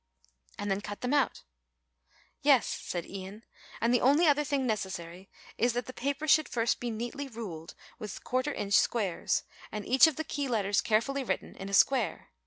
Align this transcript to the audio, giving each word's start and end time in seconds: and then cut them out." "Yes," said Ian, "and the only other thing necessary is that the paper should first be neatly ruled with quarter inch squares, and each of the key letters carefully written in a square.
and 0.57 0.71
then 0.71 0.81
cut 0.81 1.01
them 1.01 1.13
out." 1.13 1.43
"Yes," 2.41 2.65
said 2.67 3.05
Ian, 3.05 3.43
"and 3.79 3.93
the 3.93 4.01
only 4.01 4.25
other 4.25 4.43
thing 4.43 4.65
necessary 4.65 5.29
is 5.59 5.73
that 5.73 5.85
the 5.85 5.93
paper 5.93 6.27
should 6.27 6.49
first 6.49 6.79
be 6.79 6.89
neatly 6.89 7.27
ruled 7.27 7.75
with 7.99 8.23
quarter 8.23 8.51
inch 8.51 8.73
squares, 8.73 9.43
and 9.71 9.85
each 9.87 10.07
of 10.07 10.15
the 10.15 10.23
key 10.23 10.47
letters 10.47 10.81
carefully 10.81 11.23
written 11.23 11.55
in 11.55 11.69
a 11.69 11.73
square. 11.75 12.31